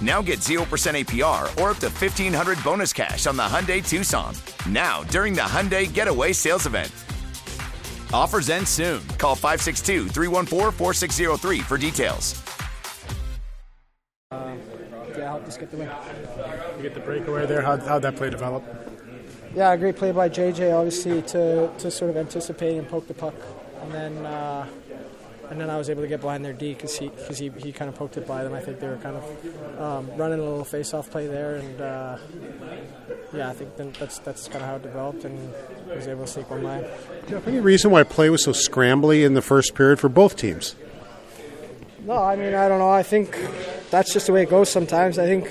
Now 0.00 0.22
get 0.22 0.38
0% 0.38 0.64
APR 0.64 1.42
or 1.60 1.70
up 1.70 1.78
to 1.78 1.90
1500 1.90 2.64
bonus 2.64 2.92
cash 2.92 3.26
on 3.26 3.36
the 3.36 3.42
Hyundai 3.42 3.86
Tucson. 3.86 4.34
Now, 4.66 5.02
during 5.04 5.34
the 5.34 5.42
Hyundai 5.42 5.92
Getaway 5.92 6.32
Sales 6.32 6.66
Event. 6.66 6.90
Offers 8.12 8.48
end 8.50 8.66
soon. 8.66 9.06
Call 9.18 9.34
562 9.34 10.08
314 10.08 10.72
4603 10.72 11.60
for 11.60 11.76
details. 11.78 12.42
Yeah, 15.20 15.34
I'll 15.34 15.40
just 15.42 15.60
get 15.60 15.70
the 15.70 15.76
win. 15.76 15.90
You 16.76 16.82
get 16.82 16.94
the 16.94 17.00
breakaway 17.00 17.46
there. 17.46 17.62
How'd, 17.62 17.82
how'd 17.82 18.02
that 18.02 18.16
play 18.16 18.30
develop? 18.30 18.64
Yeah, 19.54 19.72
a 19.72 19.76
great 19.76 19.96
play 19.96 20.12
by 20.12 20.28
JJ, 20.28 20.72
obviously, 20.74 21.22
to, 21.22 21.70
to 21.78 21.90
sort 21.90 22.10
of 22.10 22.16
anticipate 22.16 22.78
and 22.78 22.88
poke 22.88 23.06
the 23.08 23.14
puck. 23.14 23.34
And 23.82 23.92
then 23.92 24.26
uh, 24.26 24.66
and 25.50 25.60
then 25.60 25.68
I 25.68 25.76
was 25.76 25.90
able 25.90 26.02
to 26.02 26.08
get 26.08 26.20
behind 26.20 26.44
their 26.44 26.52
D 26.52 26.74
because 26.74 26.96
he, 26.96 27.08
cause 27.08 27.36
he, 27.36 27.50
he 27.58 27.72
kind 27.72 27.88
of 27.88 27.96
poked 27.96 28.16
it 28.16 28.26
by 28.26 28.44
them. 28.44 28.54
I 28.54 28.60
think 28.60 28.78
they 28.78 28.86
were 28.86 28.96
kind 28.98 29.16
of 29.16 29.80
um, 29.80 30.16
running 30.16 30.38
a 30.38 30.42
little 30.42 30.64
face-off 30.64 31.10
play 31.10 31.26
there. 31.26 31.56
And 31.56 31.80
uh, 31.80 32.18
yeah, 33.34 33.50
I 33.50 33.52
think 33.52 33.76
then 33.76 33.92
that's, 33.98 34.20
that's 34.20 34.46
kind 34.46 34.62
of 34.62 34.68
how 34.70 34.76
it 34.76 34.82
developed 34.82 35.24
and 35.24 35.52
I 35.90 35.96
was 35.96 36.06
able 36.06 36.24
to 36.24 36.30
sneak 36.30 36.48
one. 36.50 36.84
Jeff, 37.28 37.48
any 37.48 37.58
reason 37.58 37.90
why 37.90 38.04
play 38.04 38.30
was 38.30 38.44
so 38.44 38.52
scrambly 38.52 39.26
in 39.26 39.34
the 39.34 39.42
first 39.42 39.74
period 39.74 39.98
for 39.98 40.08
both 40.08 40.36
teams? 40.36 40.76
No, 42.04 42.22
I 42.22 42.36
mean, 42.36 42.54
I 42.54 42.68
don't 42.68 42.78
know. 42.78 42.90
I 42.90 43.02
think 43.02 43.36
that's 43.90 44.12
just 44.12 44.28
the 44.28 44.32
way 44.32 44.44
it 44.44 44.50
goes 44.50 44.70
sometimes. 44.70 45.18
I 45.18 45.26
think 45.26 45.48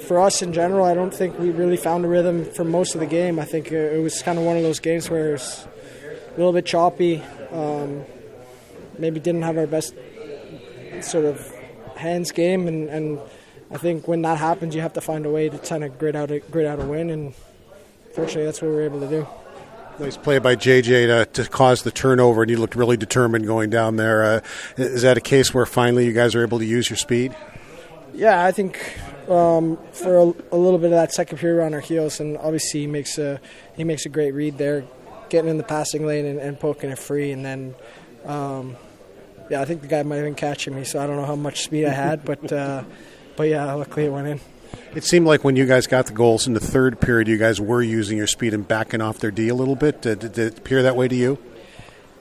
for 0.00 0.20
us 0.20 0.42
in 0.42 0.52
general, 0.52 0.84
I 0.84 0.94
don't 0.94 1.14
think 1.14 1.38
we 1.38 1.50
really 1.50 1.76
found 1.76 2.04
a 2.04 2.08
rhythm 2.08 2.44
for 2.44 2.64
most 2.64 2.94
of 2.94 3.00
the 3.00 3.06
game. 3.06 3.38
I 3.38 3.44
think 3.44 3.70
it 3.70 4.02
was 4.02 4.20
kind 4.22 4.36
of 4.36 4.44
one 4.44 4.56
of 4.56 4.64
those 4.64 4.80
games 4.80 5.08
where 5.08 5.34
it's 5.34 5.64
a 5.64 6.36
little 6.36 6.52
bit 6.52 6.66
choppy. 6.66 7.22
Um, 7.52 8.04
maybe 8.98 9.20
didn't 9.20 9.42
have 9.42 9.58
our 9.58 9.66
best 9.66 9.94
sort 11.02 11.24
of 11.24 11.54
hands 11.96 12.32
game, 12.32 12.68
and, 12.68 12.88
and 12.88 13.20
I 13.70 13.78
think 13.78 14.06
when 14.06 14.22
that 14.22 14.38
happens, 14.38 14.74
you 14.74 14.80
have 14.80 14.92
to 14.94 15.00
find 15.00 15.26
a 15.26 15.30
way 15.30 15.48
to 15.48 15.58
kind 15.58 15.84
of 15.84 15.98
grit 15.98 16.14
out 16.14 16.30
a, 16.30 16.40
grit 16.40 16.66
out 16.66 16.80
a 16.80 16.84
win, 16.84 17.10
and 17.10 17.34
fortunately, 18.14 18.44
that's 18.44 18.62
what 18.62 18.68
we 18.68 18.74
were 18.74 18.82
able 18.82 19.00
to 19.00 19.08
do. 19.08 19.26
Nice 19.98 20.16
play 20.18 20.38
by 20.38 20.56
JJ 20.56 21.32
to, 21.32 21.42
to 21.42 21.48
cause 21.48 21.82
the 21.82 21.90
turnover, 21.90 22.42
and 22.42 22.50
he 22.50 22.56
looked 22.56 22.76
really 22.76 22.98
determined 22.98 23.46
going 23.46 23.70
down 23.70 23.96
there. 23.96 24.22
Uh, 24.22 24.40
is 24.76 25.02
that 25.02 25.16
a 25.16 25.22
case 25.22 25.54
where 25.54 25.64
finally 25.64 26.04
you 26.04 26.12
guys 26.12 26.34
are 26.34 26.42
able 26.42 26.58
to 26.58 26.66
use 26.66 26.90
your 26.90 26.98
speed? 26.98 27.34
Yeah, 28.12 28.44
I 28.44 28.52
think 28.52 28.98
um, 29.28 29.78
for 29.92 30.18
a, 30.18 30.22
a, 30.52 30.56
little 30.56 30.78
bit 30.78 30.86
of 30.86 30.98
that 30.98 31.12
second 31.12 31.38
period 31.38 31.64
on 31.64 31.72
our 31.72 31.80
heels, 31.80 32.20
and 32.20 32.36
obviously 32.38 32.80
he 32.80 32.86
makes 32.86 33.16
a 33.18 33.40
he 33.74 33.84
makes 33.84 34.04
a 34.04 34.10
great 34.10 34.32
read 34.32 34.58
there, 34.58 34.84
getting 35.30 35.50
in 35.50 35.56
the 35.56 35.62
passing 35.62 36.06
lane 36.06 36.26
and, 36.26 36.38
and 36.38 36.60
poking 36.60 36.90
it 36.90 36.98
free, 36.98 37.32
and 37.32 37.44
then. 37.44 37.74
Um, 38.24 38.76
yeah, 39.50 39.60
I 39.60 39.64
think 39.64 39.82
the 39.82 39.88
guy 39.88 40.02
might 40.02 40.16
have 40.16 40.24
been 40.24 40.34
catching 40.34 40.74
me, 40.74 40.84
so 40.84 41.00
I 41.00 41.06
don't 41.06 41.16
know 41.16 41.24
how 41.24 41.36
much 41.36 41.64
speed 41.64 41.86
I 41.86 41.90
had, 41.90 42.24
but 42.24 42.52
uh, 42.52 42.84
but 43.36 43.48
yeah, 43.48 43.72
luckily 43.72 44.06
it 44.06 44.10
went 44.10 44.28
in. 44.28 44.40
It 44.94 45.04
seemed 45.04 45.26
like 45.26 45.44
when 45.44 45.56
you 45.56 45.66
guys 45.66 45.86
got 45.86 46.06
the 46.06 46.12
goals 46.12 46.46
in 46.46 46.54
the 46.54 46.60
third 46.60 47.00
period, 47.00 47.28
you 47.28 47.38
guys 47.38 47.60
were 47.60 47.82
using 47.82 48.18
your 48.18 48.26
speed 48.26 48.54
and 48.54 48.66
backing 48.66 49.00
off 49.00 49.18
their 49.18 49.30
D 49.30 49.48
a 49.48 49.54
little 49.54 49.76
bit. 49.76 50.02
Did, 50.02 50.20
did 50.20 50.38
it 50.38 50.58
appear 50.58 50.82
that 50.82 50.96
way 50.96 51.06
to 51.08 51.14
you? 51.14 51.38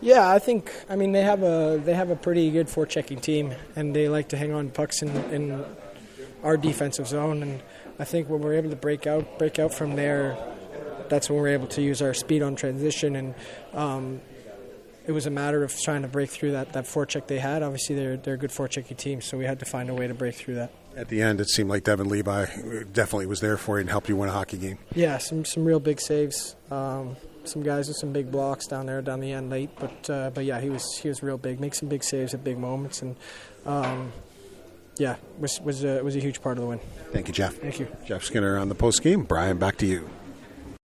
Yeah, 0.00 0.28
I 0.28 0.38
think. 0.38 0.72
I 0.90 0.96
mean, 0.96 1.12
they 1.12 1.22
have 1.22 1.42
a 1.42 1.80
they 1.82 1.94
have 1.94 2.10
a 2.10 2.16
pretty 2.16 2.50
good 2.50 2.66
forechecking 2.66 3.22
team, 3.22 3.54
and 3.76 3.94
they 3.94 4.08
like 4.08 4.28
to 4.30 4.36
hang 4.36 4.52
on 4.52 4.70
pucks 4.70 5.02
in, 5.02 5.08
in 5.32 5.64
our 6.42 6.56
defensive 6.56 7.06
zone. 7.08 7.42
And 7.42 7.62
I 7.98 8.04
think 8.04 8.28
when 8.28 8.40
we're 8.40 8.54
able 8.54 8.70
to 8.70 8.76
break 8.76 9.06
out 9.06 9.38
break 9.38 9.58
out 9.58 9.72
from 9.72 9.96
there, 9.96 10.36
that's 11.08 11.30
when 11.30 11.38
we're 11.38 11.48
able 11.48 11.68
to 11.68 11.82
use 11.82 12.02
our 12.02 12.12
speed 12.12 12.42
on 12.42 12.56
transition 12.56 13.16
and 13.16 13.34
um, 13.72 14.20
it 15.06 15.12
was 15.12 15.26
a 15.26 15.30
matter 15.30 15.62
of 15.62 15.78
trying 15.80 16.02
to 16.02 16.08
break 16.08 16.30
through 16.30 16.52
that, 16.52 16.72
that 16.72 16.84
forecheck 16.84 17.26
they 17.26 17.38
had. 17.38 17.62
Obviously, 17.62 17.94
they're, 17.94 18.16
they're 18.16 18.34
a 18.34 18.38
good 18.38 18.50
forechecking 18.50 18.96
team, 18.96 19.20
so 19.20 19.36
we 19.36 19.44
had 19.44 19.58
to 19.60 19.66
find 19.66 19.90
a 19.90 19.94
way 19.94 20.06
to 20.06 20.14
break 20.14 20.34
through 20.34 20.54
that. 20.54 20.72
At 20.96 21.08
the 21.08 21.20
end, 21.20 21.40
it 21.40 21.48
seemed 21.48 21.68
like 21.68 21.84
Devon 21.84 22.08
Levi 22.08 22.46
definitely 22.92 23.26
was 23.26 23.40
there 23.40 23.56
for 23.56 23.76
you 23.76 23.82
and 23.82 23.90
helped 23.90 24.08
you 24.08 24.16
win 24.16 24.28
a 24.28 24.32
hockey 24.32 24.56
game. 24.56 24.78
Yeah, 24.94 25.18
some, 25.18 25.44
some 25.44 25.64
real 25.64 25.80
big 25.80 26.00
saves. 26.00 26.56
Um, 26.70 27.16
some 27.44 27.62
guys 27.62 27.88
with 27.88 27.96
some 27.98 28.12
big 28.12 28.30
blocks 28.30 28.66
down 28.66 28.86
there 28.86 29.02
down 29.02 29.20
the 29.20 29.32
end 29.32 29.50
late, 29.50 29.70
but 29.78 30.10
uh, 30.10 30.30
but 30.30 30.44
yeah, 30.46 30.60
he 30.60 30.70
was 30.70 30.98
he 31.02 31.08
was 31.08 31.22
real 31.22 31.36
big, 31.36 31.60
make 31.60 31.74
some 31.74 31.90
big 31.90 32.02
saves 32.02 32.32
at 32.32 32.42
big 32.42 32.58
moments, 32.58 33.02
and 33.02 33.16
um, 33.66 34.12
yeah, 34.96 35.16
was 35.38 35.60
was 35.60 35.84
a, 35.84 36.02
was 36.02 36.16
a 36.16 36.20
huge 36.20 36.40
part 36.40 36.56
of 36.56 36.62
the 36.62 36.68
win. 36.68 36.80
Thank 37.12 37.28
you, 37.28 37.34
Jeff. 37.34 37.56
Thank 37.56 37.80
you, 37.80 37.88
Jeff 38.06 38.24
Skinner 38.24 38.56
on 38.58 38.68
the 38.68 38.74
post 38.74 39.02
game. 39.02 39.24
Brian, 39.24 39.58
back 39.58 39.76
to 39.78 39.86
you. 39.86 40.08